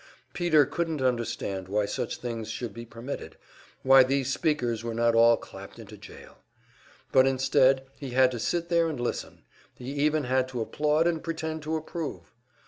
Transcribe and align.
Peter 0.33 0.65
couldn't 0.65 0.99
understand 0.99 1.67
why 1.67 1.85
such 1.85 2.17
things 2.17 2.49
should 2.49 2.73
be 2.73 2.87
permitted 2.87 3.37
why 3.83 4.01
these 4.03 4.33
speakers 4.33 4.83
were 4.83 4.95
not 4.95 5.13
all 5.13 5.37
clapped 5.37 5.77
into 5.77 5.95
jail. 5.95 6.39
But 7.11 7.27
instead, 7.27 7.83
he 7.99 8.09
had 8.09 8.31
to 8.31 8.39
sit 8.39 8.69
there 8.69 8.89
and 8.89 8.99
listen; 8.99 9.43
he 9.75 9.91
even 9.91 10.23
had 10.23 10.47
to 10.47 10.59
applaud 10.61 11.05
and 11.05 11.23
pretend 11.23 11.61
to 11.61 11.75
approve! 11.75 12.33